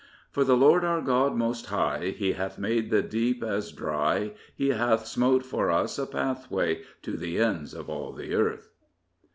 [0.31, 4.29] —}For the Lord our God most High vj; He hath made the deep as dry,
[4.29, 8.71] ^ He hath smote for us a pathway to the ends of all the Earth.